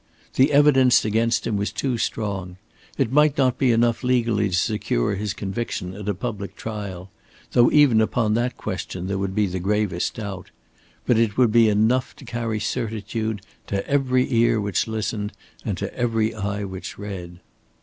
[0.33, 2.57] The evidence against him was too strong.
[2.97, 7.11] It might not be enough legally to secure his conviction at a public trial
[7.51, 10.49] though even upon that question there would be the gravest doubt
[11.05, 15.33] but it would be enough to carry certitude to every ear which listened
[15.63, 17.39] and to every eye which read.